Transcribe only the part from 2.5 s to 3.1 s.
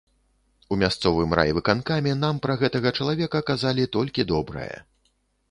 гэтага